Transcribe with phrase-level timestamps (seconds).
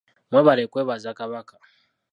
[0.29, 1.55] Mwebale kwebaza Kabaka.